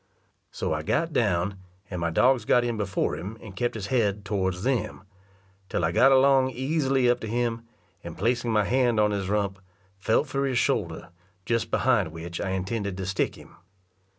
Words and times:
So 0.49 0.73
I 0.73 0.81
got 0.81 1.13
down, 1.13 1.59
and 1.91 2.01
my 2.01 2.09
dogs 2.09 2.43
got 2.43 2.63
in 2.63 2.75
before 2.75 3.15
him 3.15 3.37
and 3.39 3.55
kept 3.55 3.75
his 3.75 3.85
head 3.93 4.25
towards 4.25 4.63
them, 4.63 5.03
till 5.69 5.85
I 5.85 5.91
got 5.91 6.11
along 6.11 6.49
easily 6.49 7.07
up 7.07 7.19
to 7.19 7.27
him; 7.27 7.67
and 8.03 8.17
placing 8.17 8.51
my 8.51 8.63
hand 8.63 8.99
on 8.99 9.11
his 9.11 9.29
rump, 9.29 9.59
felt 9.99 10.25
for 10.27 10.47
his 10.47 10.57
shoulder, 10.57 11.09
just 11.45 11.69
behind 11.69 12.11
which 12.11 12.41
I 12.41 12.49
intended 12.49 12.97
to 12.97 13.05
stick 13.05 13.35
him. 13.35 13.57